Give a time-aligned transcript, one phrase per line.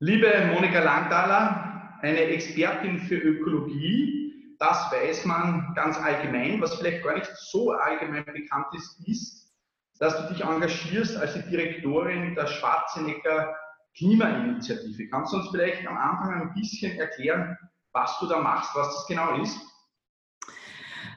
[0.00, 6.60] Liebe Monika Langthaler, eine Expertin für Ökologie, das weiß man ganz allgemein.
[6.60, 9.54] Was vielleicht gar nicht so allgemein bekannt ist, ist,
[10.00, 13.54] dass du dich engagierst als die Direktorin der Schwarzenegger
[13.96, 15.08] Klimainitiative.
[15.10, 17.56] Kannst du uns vielleicht am Anfang ein bisschen erklären,
[17.92, 19.56] was du da machst, was das genau ist?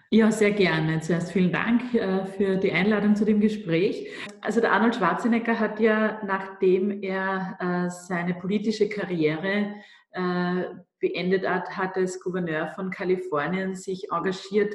[0.10, 1.02] Ja, sehr gerne.
[1.02, 4.10] Zuerst vielen Dank äh, für die Einladung zu dem Gespräch.
[4.39, 9.74] Also der Arnold Schwarzenegger hat ja, nachdem er äh, seine politische Karriere
[10.11, 10.64] äh,
[11.00, 14.74] beendet hat, hat als Gouverneur von Kalifornien sich engagiert,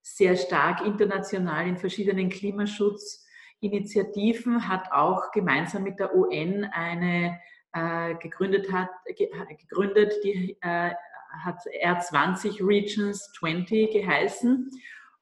[0.00, 7.38] sehr stark international in verschiedenen Klimaschutzinitiativen, hat auch gemeinsam mit der UN eine
[8.20, 10.58] gegründet hat, gegründet, die
[11.44, 14.70] hat R20 Regions 20 geheißen.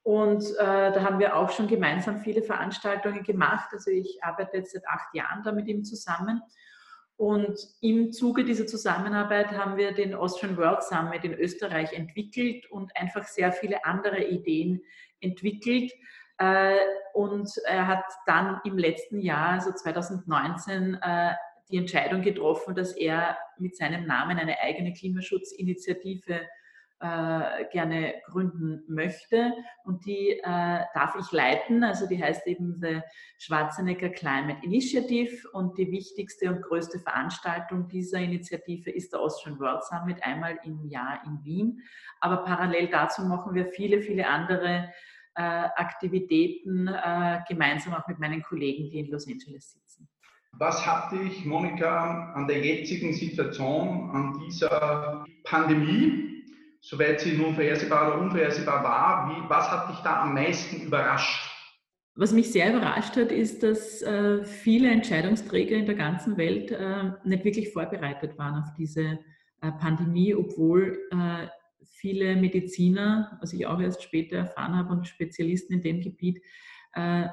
[0.02, 3.68] Und äh, da haben wir auch schon gemeinsam viele Veranstaltungen gemacht.
[3.72, 6.42] Also ich arbeite jetzt seit acht Jahren da mit ihm zusammen.
[7.16, 12.96] Und im Zuge dieser Zusammenarbeit haben wir den Austrian World Summit in Österreich entwickelt und
[12.96, 14.80] einfach sehr viele andere Ideen
[15.20, 15.92] entwickelt.
[16.38, 16.78] Äh,
[17.12, 21.34] und er hat dann im letzten Jahr, also 2019, äh,
[21.70, 26.40] die Entscheidung getroffen, dass er mit seinem Namen eine eigene Klimaschutzinitiative
[27.02, 29.54] äh, gerne gründen möchte.
[29.84, 31.82] Und die äh, darf ich leiten.
[31.82, 33.00] Also die heißt eben The
[33.38, 35.48] Schwarzenegger Climate Initiative.
[35.52, 40.84] Und die wichtigste und größte Veranstaltung dieser Initiative ist der Austrian World Summit, einmal im
[40.84, 41.80] Jahr in Wien.
[42.20, 44.92] Aber parallel dazu machen wir viele, viele andere
[45.36, 50.09] äh, Aktivitäten äh, gemeinsam auch mit meinen Kollegen, die in Los Angeles sitzen.
[50.58, 56.44] Was hat dich, Monika, an der jetzigen Situation, an dieser Pandemie,
[56.80, 61.50] soweit sie nun vorhersehbar oder unvorhersehbar war, wie, was hat dich da am meisten überrascht?
[62.16, 67.12] Was mich sehr überrascht hat, ist, dass äh, viele Entscheidungsträger in der ganzen Welt äh,
[67.24, 69.18] nicht wirklich vorbereitet waren auf diese
[69.62, 71.46] äh, Pandemie, obwohl äh,
[71.84, 76.42] viele Mediziner, was ich auch erst später erfahren habe, und Spezialisten in dem Gebiet,
[76.94, 77.28] äh,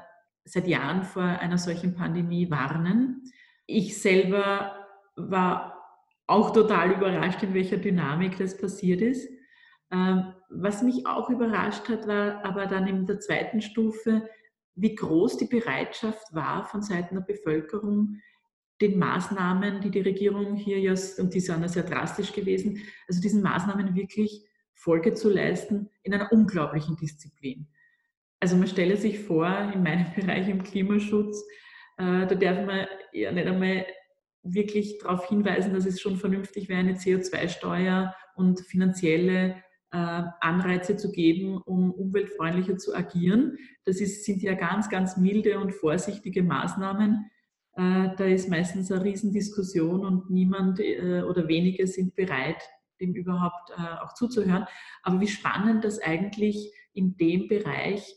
[0.48, 3.30] seit Jahren vor einer solchen Pandemie warnen.
[3.66, 4.86] Ich selber
[5.16, 5.78] war
[6.26, 9.28] auch total überrascht, in welcher Dynamik das passiert ist.
[9.90, 14.28] Ähm, was mich auch überrascht hat, war aber dann in der zweiten Stufe,
[14.74, 18.20] wie groß die Bereitschaft war von Seiten der Bevölkerung,
[18.80, 23.20] den Maßnahmen, die die Regierung hier ja, und die sind ja sehr drastisch gewesen, also
[23.20, 27.66] diesen Maßnahmen wirklich Folge zu leisten in einer unglaublichen Disziplin.
[28.40, 31.44] Also man stelle sich vor, in meinem Bereich im Klimaschutz,
[31.98, 33.84] äh, da darf man ja nicht einmal
[34.42, 39.56] wirklich darauf hinweisen, dass es schon vernünftig wäre, eine CO2-Steuer und finanzielle
[39.90, 43.58] äh, Anreize zu geben, um umweltfreundlicher zu agieren.
[43.84, 47.30] Das ist, sind ja ganz, ganz milde und vorsichtige Maßnahmen.
[47.74, 52.62] Äh, da ist meistens eine Riesendiskussion und niemand oder wenige sind bereit,
[53.00, 53.72] dem überhaupt
[54.02, 54.66] auch zuzuhören.
[55.02, 58.16] Aber wie spannend das eigentlich in dem Bereich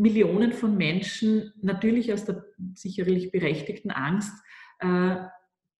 [0.00, 2.44] Millionen von Menschen natürlich aus der
[2.74, 4.32] sicherlich berechtigten Angst
[4.78, 5.16] äh,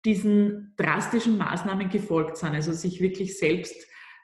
[0.05, 3.77] diesen drastischen Maßnahmen gefolgt sind, also sich wirklich selbst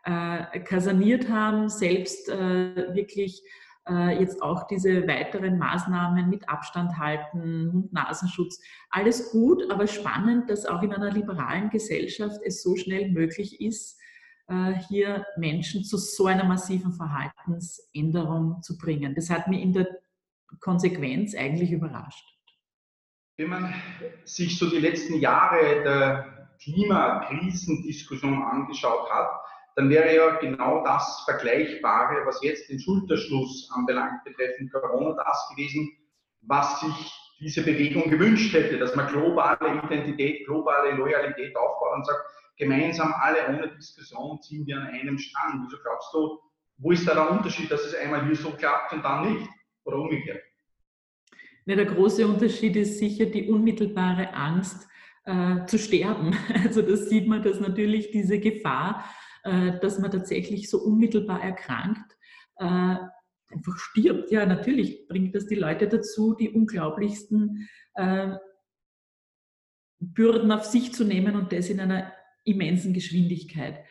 [0.05, 3.43] äh, kasaniert haben, selbst äh, wirklich
[3.89, 10.67] äh, jetzt auch diese weiteren Maßnahmen mit Abstand halten, Mund-Nasenschutz, alles gut, aber spannend, dass
[10.67, 13.99] auch in einer liberalen Gesellschaft es so schnell möglich ist,
[14.89, 19.15] hier Menschen zu so einer massiven Verhaltensänderung zu bringen.
[19.15, 19.89] Das hat mich in der
[20.61, 22.25] Konsequenz eigentlich überrascht.
[23.39, 23.75] Wenn man
[24.25, 29.29] sich so die letzten Jahre der Klimakrisendiskussion angeschaut hat,
[29.77, 35.93] dann wäre ja genau das Vergleichbare, was jetzt den Schulterschluss anbelangt, betreffend Corona, das gewesen,
[36.43, 42.25] was sich diese Bewegung gewünscht hätte, dass man globale Identität, globale Loyalität aufbaut und sagt,
[42.56, 45.65] gemeinsam alle ohne Diskussion ziehen wir an einem Strang.
[45.65, 46.41] Wieso glaubst du,
[46.78, 49.48] wo ist da der Unterschied, dass es einmal hier so klappt und dann nicht?
[49.84, 50.42] Oder umgekehrt?
[51.66, 54.89] Ja, der große Unterschied ist sicher die unmittelbare Angst
[55.25, 56.36] äh, zu sterben.
[56.65, 59.04] Also das sieht man, dass natürlich diese Gefahr,
[59.42, 62.16] äh, dass man tatsächlich so unmittelbar erkrankt,
[62.59, 62.65] äh,
[63.48, 64.31] einfach stirbt.
[64.31, 68.36] Ja, natürlich bringt das die Leute dazu, die unglaublichsten äh,
[69.98, 72.13] Bürden auf sich zu nehmen und das in einer
[72.47, 73.84] immensen Geschwindigkeit.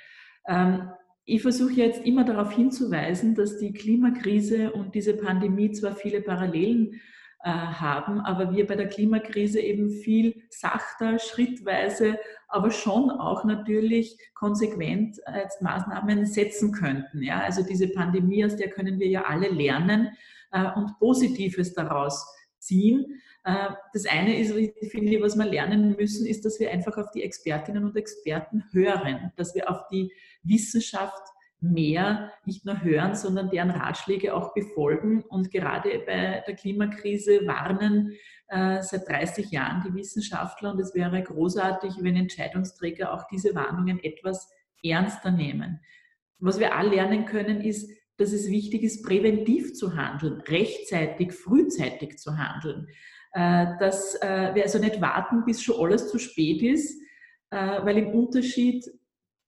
[0.47, 0.89] Ähm,
[1.25, 7.01] ich versuche jetzt immer darauf hinzuweisen, dass die Klimakrise und diese Pandemie zwar viele Parallelen
[7.43, 14.17] äh, haben, aber wir bei der Klimakrise eben viel sachter, schrittweise, aber schon auch natürlich
[14.35, 17.23] konsequent als Maßnahmen setzen könnten.
[17.23, 17.41] Ja?
[17.41, 20.09] Also diese Pandemie, aus der können wir ja alle lernen
[20.51, 22.25] äh, und Positives daraus
[22.59, 23.19] ziehen.
[23.45, 27.11] Äh, das eine ist, ich finde, was wir lernen müssen, ist, dass wir einfach auf
[27.11, 30.11] die Expertinnen und Experten hören, dass wir auf die
[30.43, 31.23] Wissenschaft
[31.61, 35.21] mehr nicht nur hören, sondern deren Ratschläge auch befolgen.
[35.23, 38.13] Und gerade bei der Klimakrise warnen
[38.47, 44.03] äh, seit 30 Jahren die Wissenschaftler und es wäre großartig, wenn Entscheidungsträger auch diese Warnungen
[44.03, 44.51] etwas
[44.83, 45.79] ernster nehmen.
[46.39, 52.17] Was wir alle lernen können, ist, dass es wichtig ist, präventiv zu handeln, rechtzeitig, frühzeitig
[52.17, 52.87] zu handeln.
[53.35, 56.97] Äh, dass äh, wir also nicht warten, bis schon alles zu spät ist,
[57.49, 58.89] äh, weil im Unterschied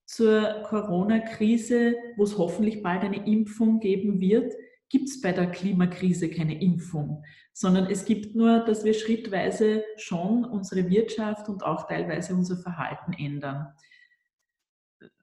[0.06, 4.54] zur Corona-Krise, wo es hoffentlich bald eine Impfung geben wird,
[4.90, 7.24] gibt es bei der Klimakrise keine Impfung,
[7.54, 13.14] sondern es gibt nur, dass wir schrittweise schon unsere Wirtschaft und auch teilweise unser Verhalten
[13.14, 13.68] ändern.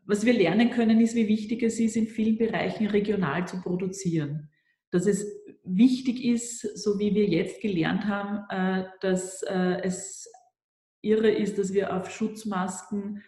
[0.06, 4.49] Was wir lernen können, ist, wie wichtig es ist, in vielen Bereichen regional zu produzieren.
[4.94, 5.26] Dass es
[5.64, 10.31] wichtig ist, so wie wir jetzt gelernt haben, äh, dass äh, es
[11.02, 13.20] irre ist, dass wir auf Schutzmasken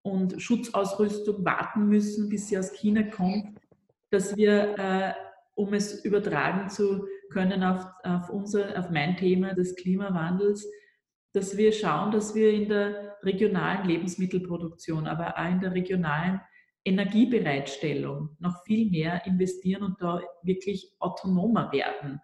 [0.00, 3.60] und Schutzausrüstung warten müssen, bis sie aus China kommt,
[4.08, 5.12] dass wir, äh,
[5.54, 10.66] um es übertragen zu können auf, auf, unser, auf mein Thema des Klimawandels,
[11.34, 16.40] dass wir schauen, dass wir in der regionalen Lebensmittelproduktion, aber auch in der regionalen
[16.84, 22.20] Energiebereitstellung noch viel mehr investieren und da wirklich autonomer werden.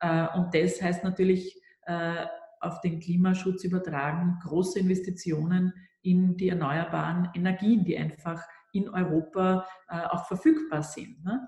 [0.00, 2.26] Äh, und das heißt natürlich äh,
[2.60, 5.72] auf den Klimaschutz übertragen, große Investitionen
[6.02, 8.42] in die erneuerbaren Energien, die einfach
[8.72, 11.24] in Europa äh, auch verfügbar sind.
[11.24, 11.46] Ne?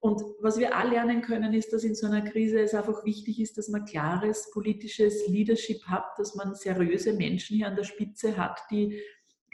[0.00, 3.40] Und was wir auch lernen können, ist, dass in so einer Krise es einfach wichtig
[3.40, 8.36] ist, dass man klares politisches Leadership hat, dass man seriöse Menschen hier an der Spitze
[8.36, 9.00] hat, die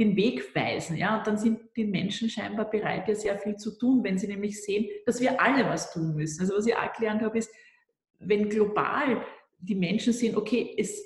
[0.01, 0.97] den Weg weisen.
[0.97, 1.19] Ja?
[1.19, 4.63] Und dann sind die Menschen scheinbar bereit, ja sehr viel zu tun, wenn sie nämlich
[4.63, 6.41] sehen, dass wir alle was tun müssen.
[6.41, 7.53] Also was ich auch gelernt habe, ist,
[8.19, 9.25] wenn global
[9.59, 11.03] die Menschen sehen, okay, es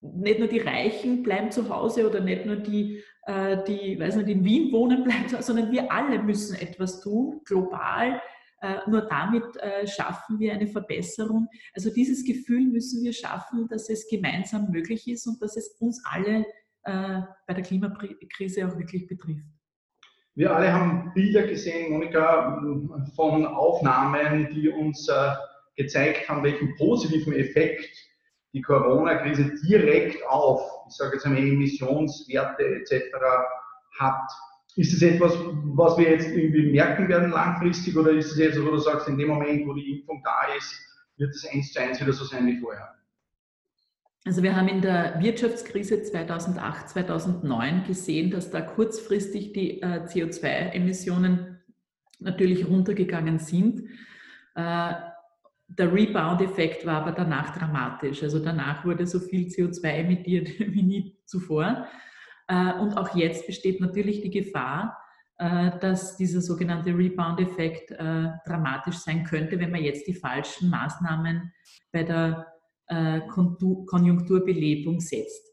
[0.00, 4.28] nicht nur die Reichen bleiben zu Hause oder nicht nur die, äh, die, weiß nicht,
[4.28, 8.20] in Wien wohnen bleiben sondern wir alle müssen etwas tun, global.
[8.60, 11.48] Äh, nur damit äh, schaffen wir eine Verbesserung.
[11.74, 16.02] Also dieses Gefühl müssen wir schaffen, dass es gemeinsam möglich ist und dass es uns
[16.04, 16.44] alle
[17.46, 19.44] bei der Klimakrise auch wirklich betrifft.
[20.34, 22.62] Wir alle haben Bilder gesehen, Monika,
[23.16, 25.10] von Aufnahmen, die uns
[25.76, 27.88] gezeigt haben, welchen positiven Effekt
[28.52, 33.12] die Corona-Krise direkt auf, ich sage jetzt einmal, Emissionswerte etc.
[33.98, 34.30] hat.
[34.76, 35.36] Ist es etwas,
[35.74, 39.18] was wir jetzt irgendwie merken werden langfristig oder ist es jetzt, wo du sagst, in
[39.18, 40.72] dem Moment, wo die Impfung da ist,
[41.16, 42.94] wird es eins zu eins wieder so sein wie vorher?
[44.24, 51.60] Also wir haben in der Wirtschaftskrise 2008, 2009 gesehen, dass da kurzfristig die äh, CO2-Emissionen
[52.18, 53.84] natürlich runtergegangen sind.
[54.54, 54.92] Äh,
[55.68, 58.22] der Rebound-Effekt war aber danach dramatisch.
[58.22, 61.86] Also danach wurde so viel CO2 emittiert wie nie zuvor.
[62.48, 64.98] Äh, und auch jetzt besteht natürlich die Gefahr,
[65.80, 71.52] dass dieser sogenannte Rebound-Effekt dramatisch sein könnte, wenn man jetzt die falschen Maßnahmen
[71.92, 72.57] bei der
[72.88, 75.44] Konjunkturbelebung setzt.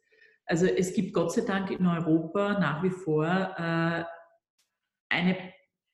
[0.46, 3.26] Also es gibt Gott sei Dank in Europa nach wie vor
[5.10, 5.38] eine,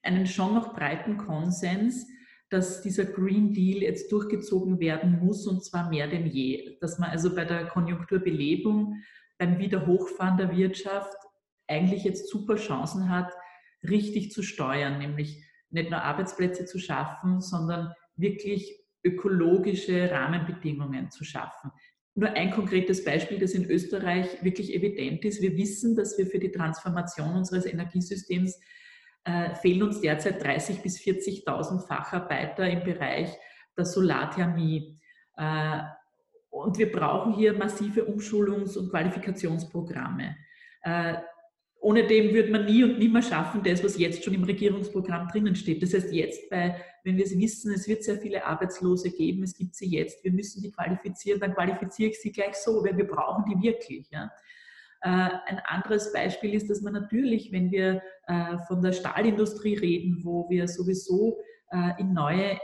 [0.03, 2.07] einen schon noch breiten Konsens,
[2.49, 6.77] dass dieser Green Deal jetzt durchgezogen werden muss und zwar mehr denn je.
[6.81, 9.01] Dass man also bei der Konjunkturbelebung,
[9.37, 11.15] beim Wiederhochfahren der Wirtschaft
[11.67, 13.31] eigentlich jetzt super Chancen hat,
[13.83, 21.71] richtig zu steuern, nämlich nicht nur Arbeitsplätze zu schaffen, sondern wirklich ökologische Rahmenbedingungen zu schaffen.
[22.13, 25.41] Nur ein konkretes Beispiel, das in Österreich wirklich evident ist.
[25.41, 28.59] Wir wissen, dass wir für die Transformation unseres Energiesystems
[29.23, 33.29] äh, fehlen uns derzeit 30.000 bis 40.000 Facharbeiter im Bereich
[33.77, 34.99] der Solarthermie.
[35.37, 35.79] Äh,
[36.49, 40.35] und wir brauchen hier massive Umschulungs- und Qualifikationsprogramme.
[40.81, 41.15] Äh,
[41.81, 45.55] ohne dem würde man nie und nimmer schaffen, das, was jetzt schon im Regierungsprogramm drinnen
[45.55, 45.81] steht.
[45.81, 49.75] Das heißt, jetzt, bei, wenn wir wissen, es wird sehr viele Arbeitslose geben, es gibt
[49.75, 53.45] sie jetzt, wir müssen die qualifizieren, dann qualifiziere ich sie gleich so, weil wir brauchen
[53.49, 54.07] die wirklich.
[54.11, 54.31] Ja.
[55.01, 60.21] Äh, ein anderes Beispiel ist, dass man natürlich, wenn wir äh, von der Stahlindustrie reden,
[60.23, 61.39] wo wir sowieso
[61.71, 62.59] äh, in neue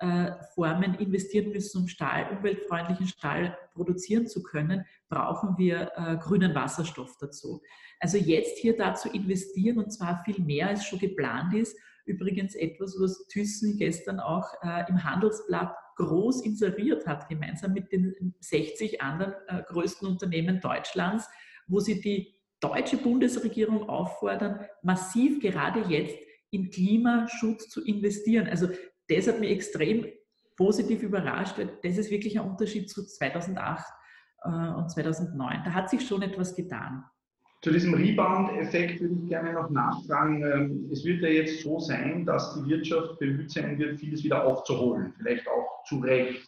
[0.00, 7.62] Energieformen investieren müssen, um Stahl, umweltfreundlichen Stahl produzieren zu können, brauchen wir grünen Wasserstoff dazu.
[8.00, 11.78] Also jetzt hier dazu investieren und zwar viel mehr als schon geplant ist.
[12.04, 14.48] Übrigens etwas, was Thyssen gestern auch
[14.88, 21.28] im Handelsblatt groß inseriert hat, gemeinsam mit den 60 anderen äh, größten Unternehmen Deutschlands,
[21.66, 26.16] wo sie die deutsche Bundesregierung auffordern, massiv gerade jetzt
[26.50, 28.46] in Klimaschutz zu investieren.
[28.46, 28.68] Also
[29.08, 30.06] das hat mich extrem
[30.56, 33.84] positiv überrascht, weil das ist wirklich ein Unterschied zu 2008
[34.44, 35.62] äh, und 2009.
[35.64, 37.04] Da hat sich schon etwas getan.
[37.62, 40.42] Zu diesem Rebound-Effekt würde ich gerne noch nachfragen.
[40.44, 44.44] Ähm, es wird ja jetzt so sein, dass die Wirtschaft bemüht sein wird, vieles wieder
[44.44, 46.46] aufzuholen, vielleicht auch zu Recht.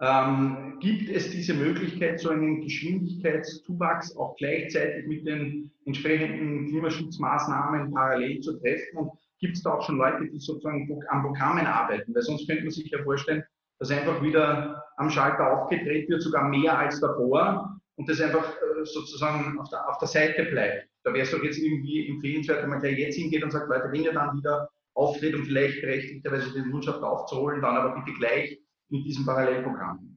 [0.00, 8.40] Ähm, gibt es diese Möglichkeit, so einen Geschwindigkeitszuwachs auch gleichzeitig mit den entsprechenden Klimaschutzmaßnahmen parallel
[8.40, 8.96] zu treffen?
[8.96, 9.10] Und
[9.40, 12.14] gibt es da auch schon Leute, die sozusagen an Programmen arbeiten?
[12.14, 13.42] Weil sonst könnte man sich ja vorstellen,
[13.78, 18.84] dass einfach wieder am Schalter aufgedreht wird, sogar mehr als davor und das einfach äh,
[18.84, 20.88] sozusagen auf der, auf der Seite bleibt.
[21.02, 23.90] Da wäre es doch jetzt irgendwie empfehlenswert, wenn man gleich jetzt hingeht und sagt, Leute,
[23.90, 28.58] wenn ihr dann wieder auftritt und vielleicht berechtigterweise die Wirtschaft aufzuholen, dann aber bitte gleich
[28.90, 30.09] mit diesem Parallelprogramm.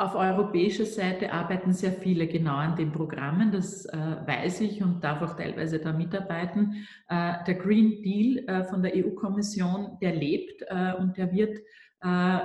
[0.00, 5.02] Auf europäischer Seite arbeiten sehr viele genau an den Programmen, das äh, weiß ich und
[5.02, 6.86] darf auch teilweise da mitarbeiten.
[7.08, 11.58] Äh, der Green Deal äh, von der EU-Kommission, der lebt äh, und der wird
[12.02, 12.38] äh,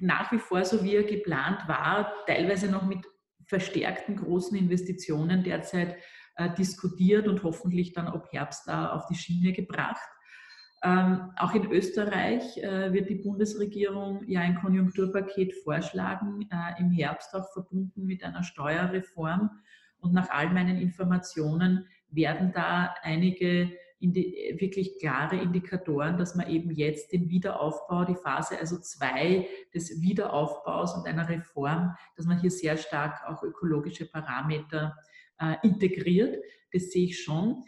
[0.00, 3.06] nach wie vor so wie er geplant war, teilweise noch mit
[3.46, 5.94] verstärkten großen Investitionen derzeit
[6.34, 10.08] äh, diskutiert und hoffentlich dann ab Herbst da auf die Schiene gebracht.
[10.82, 17.34] Ähm, auch in Österreich äh, wird die Bundesregierung ja ein Konjunkturpaket vorschlagen, äh, im Herbst
[17.34, 19.50] auch verbunden mit einer Steuerreform.
[19.98, 26.70] Und nach all meinen Informationen werden da einige die, wirklich klare Indikatoren, dass man eben
[26.70, 32.50] jetzt den Wiederaufbau, die Phase also zwei des Wiederaufbaus und einer Reform, dass man hier
[32.50, 34.96] sehr stark auch ökologische Parameter
[35.40, 36.36] äh, integriert.
[36.72, 37.64] Das sehe ich schon.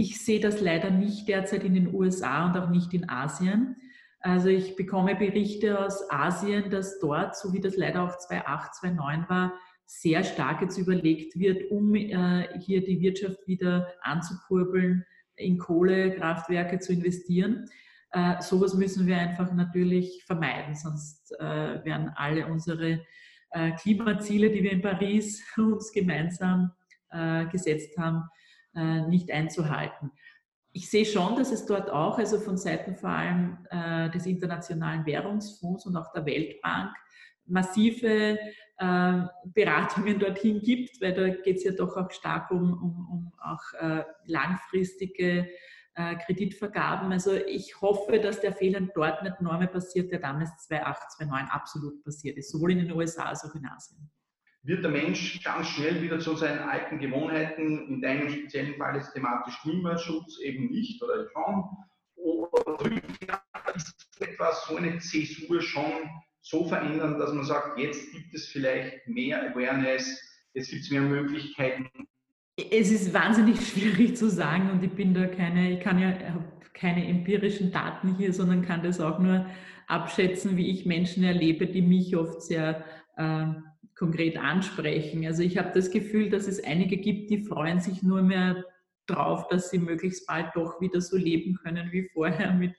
[0.00, 3.74] Ich sehe das leider nicht derzeit in den USA und auch nicht in Asien.
[4.20, 9.24] Also ich bekomme Berichte aus Asien, dass dort, so wie das leider auch 2008, 2009
[9.28, 9.54] war,
[9.86, 16.92] sehr stark jetzt überlegt wird, um äh, hier die Wirtschaft wieder anzukurbeln, in Kohlekraftwerke zu
[16.92, 17.68] investieren.
[18.12, 23.04] Äh, sowas müssen wir einfach natürlich vermeiden, sonst äh, werden alle unsere
[23.80, 26.70] Klimaziele, die wir in Paris uns gemeinsam
[27.50, 28.28] gesetzt haben,
[28.74, 30.10] äh, nicht einzuhalten.
[30.72, 35.06] Ich sehe schon, dass es dort auch, also von Seiten vor allem äh, des Internationalen
[35.06, 36.92] Währungsfonds und auch der Weltbank,
[37.46, 38.38] massive
[38.78, 43.32] äh, Beratungen dorthin gibt, weil da geht es ja doch auch stark um, um, um
[43.40, 45.48] auch äh, langfristige
[45.94, 47.10] äh, Kreditvergaben.
[47.10, 52.04] Also ich hoffe, dass der Fehler dort nicht Norme passiert, der damals 2008, 2009 absolut
[52.04, 54.08] passiert ist, sowohl in den USA als auch in Asien.
[54.68, 59.14] Wird der Mensch ganz schnell wieder zu seinen alten Gewohnheiten, in deinem speziellen Fall ist
[59.14, 61.64] thematisch Klimaschutz eben nicht oder schon?
[62.16, 62.92] Oder
[63.74, 66.10] ist etwas, so eine Zäsur schon
[66.42, 70.20] so verändern, dass man sagt, jetzt gibt es vielleicht mehr Awareness,
[70.52, 71.88] jetzt gibt es mehr Möglichkeiten?
[72.70, 76.12] Es ist wahnsinnig schwierig zu sagen und ich bin da keine, ich kann ja
[76.74, 79.46] keine empirischen Daten hier, sondern kann das auch nur
[79.86, 82.84] abschätzen, wie ich Menschen erlebe, die mich oft sehr
[83.16, 83.46] äh,
[83.98, 85.26] konkret ansprechen.
[85.26, 88.64] Also ich habe das Gefühl, dass es einige gibt, die freuen sich nur mehr
[89.06, 92.74] drauf, dass sie möglichst bald doch wieder so leben können wie vorher mit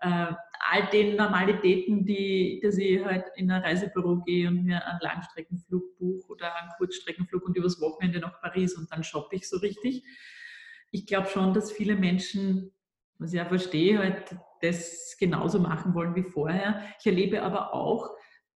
[0.00, 0.32] äh,
[0.70, 5.98] all den Normalitäten, die, dass ich halt in ein Reisebüro gehe und mir einen Langstreckenflug
[5.98, 10.04] buche oder einen Kurzstreckenflug und übers Wochenende nach Paris und dann shoppe ich so richtig.
[10.92, 12.72] Ich glaube schon, dass viele Menschen,
[13.18, 16.82] was ich ja verstehe, halt das genauso machen wollen wie vorher.
[17.00, 18.10] Ich erlebe aber auch,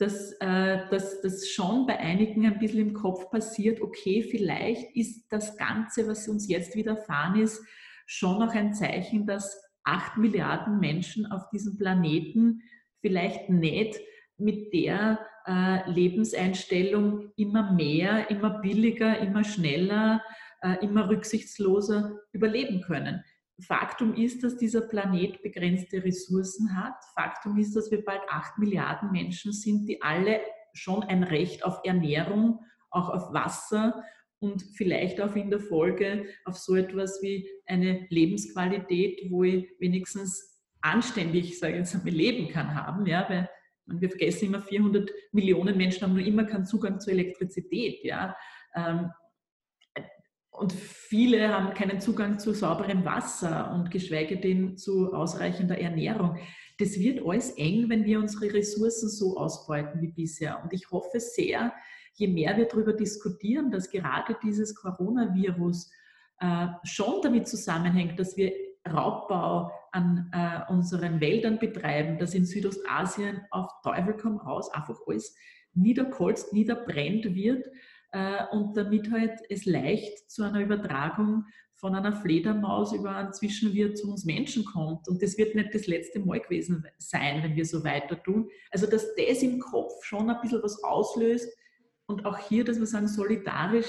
[0.00, 5.26] dass, äh, dass das schon bei einigen ein bisschen im Kopf passiert, okay, vielleicht ist
[5.28, 7.62] das Ganze, was uns jetzt widerfahren ist,
[8.06, 12.62] schon noch ein Zeichen, dass acht Milliarden Menschen auf diesem Planeten
[13.02, 14.00] vielleicht nicht
[14.38, 20.22] mit der äh, Lebenseinstellung immer mehr, immer billiger, immer schneller,
[20.62, 23.22] äh, immer rücksichtsloser überleben können.
[23.60, 26.94] Faktum ist, dass dieser Planet begrenzte Ressourcen hat.
[27.14, 30.40] Faktum ist, dass wir bald acht Milliarden Menschen sind, die alle
[30.72, 34.02] schon ein Recht auf Ernährung, auch auf Wasser
[34.40, 40.62] und vielleicht auch in der Folge auf so etwas wie eine Lebensqualität, wo ich wenigstens
[40.80, 43.48] anständig, sage ich jetzt einmal, leben kann, haben, ja, weil
[43.86, 48.36] wir vergessen immer, 400 Millionen Menschen haben nur immer keinen Zugang zur Elektrizität, ja.
[48.74, 49.10] Ähm,
[50.50, 56.38] und viele haben keinen Zugang zu sauberem Wasser und geschweige denn zu ausreichender Ernährung.
[56.78, 60.60] Das wird alles eng, wenn wir unsere Ressourcen so ausbeuten wie bisher.
[60.62, 61.72] Und ich hoffe sehr,
[62.14, 65.90] je mehr wir darüber diskutieren, dass gerade dieses Coronavirus
[66.40, 68.52] äh, schon damit zusammenhängt, dass wir
[68.88, 75.34] Raubbau an äh, unseren Wäldern betreiben, dass in Südostasien auf Teufel komm raus einfach alles
[75.74, 77.64] niederkolzt, niederbrennt wird
[78.12, 81.44] äh, und damit halt es leicht zu einer Übertragung
[81.80, 85.08] von einer Fledermaus über einen Zwischenwirt zu uns Menschen kommt.
[85.08, 88.50] Und das wird nicht das letzte Mal gewesen sein, wenn wir so weiter tun.
[88.70, 91.48] Also, dass das im Kopf schon ein bisschen was auslöst.
[92.06, 93.86] Und auch hier, dass wir sagen, solidarisch,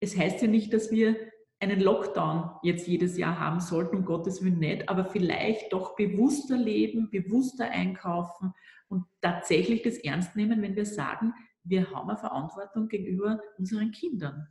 [0.00, 1.16] es heißt ja nicht, dass wir
[1.60, 6.56] einen Lockdown jetzt jedes Jahr haben sollten, um Gottes Willen nicht, aber vielleicht doch bewusster
[6.56, 8.54] leben, bewusster einkaufen
[8.88, 11.34] und tatsächlich das ernst nehmen, wenn wir sagen,
[11.68, 14.48] wir haben eine Verantwortung gegenüber unseren Kindern.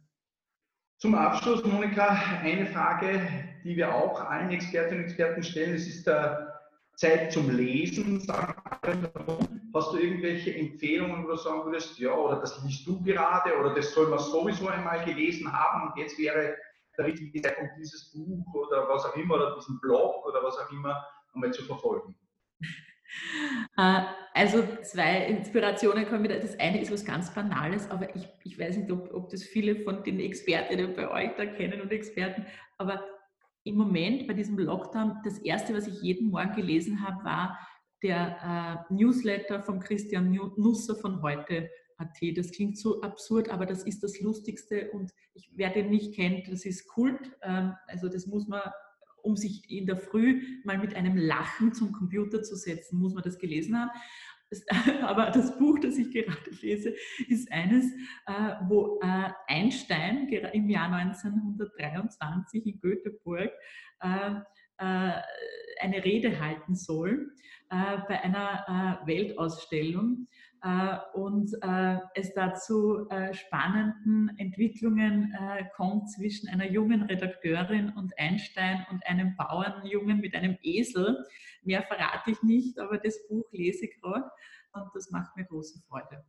[1.00, 2.08] Zum Abschluss, Monika,
[2.42, 3.22] eine Frage,
[3.64, 5.76] die wir auch allen Expertinnen und Experten stellen.
[5.76, 6.60] Es ist der
[6.96, 8.20] Zeit zum Lesen.
[9.74, 13.76] Hast du irgendwelche Empfehlungen, wo du sagen würdest, ja, oder das liest du gerade, oder
[13.76, 16.56] das soll man sowieso einmal gelesen haben und jetzt wäre
[16.98, 20.72] der richtige Zeitpunkt, dieses Buch oder was auch immer, oder diesen Blog oder was auch
[20.72, 21.06] immer,
[21.36, 22.16] einmal zu verfolgen?
[24.38, 26.38] Also zwei Inspirationen kommen wieder.
[26.38, 29.77] Das eine ist was ganz Banales, aber ich, ich weiß nicht, ob, ob das viele
[29.77, 32.46] von den Expertinnen bei euch da kennen und Experten,
[32.77, 33.03] aber
[33.63, 37.60] im Moment bei diesem Lockdown, das erste, was ich jeden Morgen gelesen habe, war
[38.03, 41.72] der äh, Newsletter von Christian Nusser von heute.
[42.36, 46.48] Das klingt so absurd, aber das ist das Lustigste und ich, wer den nicht kennt,
[46.48, 47.32] das ist Kult.
[47.41, 48.62] Ähm, also das muss man
[49.27, 53.24] um sich in der Früh mal mit einem Lachen zum Computer zu setzen, muss man
[53.24, 53.91] das gelesen haben.
[55.01, 56.96] aber das Buch, das ich gerade lese,
[57.27, 57.86] ist eines,
[58.25, 63.51] äh, wo äh, Einstein im Jahr 1923 in Göteborg
[64.00, 64.36] äh,
[64.79, 67.31] eine Rede halten soll
[67.69, 70.27] bei einer Weltausstellung
[70.64, 75.34] äh, und äh, es dazu äh, spannenden Entwicklungen
[75.76, 81.26] kommt zwischen einer jungen Redakteurin und Einstein und einem Bauernjungen mit einem Esel.
[81.64, 84.30] Mehr verrate ich nicht, aber das Buch lese ich gerade
[84.74, 86.24] und das macht mir große Freude.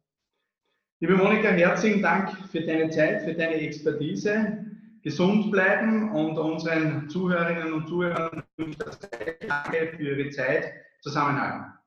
[1.01, 4.65] Liebe Monika, herzlichen Dank für deine Zeit, für deine Expertise.
[5.03, 11.78] Gesund bleiben und unseren Zuhörerinnen und Zuhörern danke für Ihre Zeit zusammenhalten.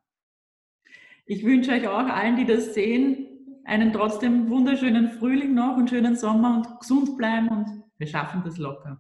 [1.34, 3.26] Ich wünsche euch auch allen, die das sehen,
[3.64, 8.58] einen trotzdem wunderschönen Frühling noch und schönen Sommer und gesund bleiben und wir schaffen das
[8.58, 9.00] locker.